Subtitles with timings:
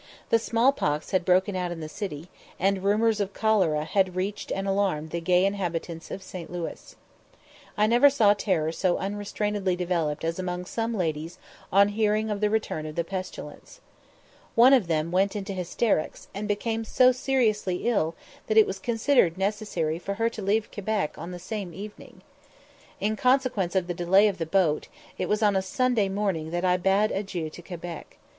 [0.31, 2.27] The small pox had broken out in the city,
[2.59, 6.51] and rumours of cholera had reached and alarmed the gay inhabitants of St.
[6.51, 6.95] Louis.
[7.77, 11.37] I never saw terror so unrestrainedly developed as among some ladies
[11.71, 13.79] on hearing of the return of the pestilence.
[14.55, 18.15] One of them went into hysterics, and became so seriously ill
[18.47, 22.23] that it was considered necessary for her to leave Quebec the same evening.
[22.99, 24.87] In consequence of the delay of the boat,
[25.19, 28.17] it was on a Sunday morning that I bade adieu to Quebec.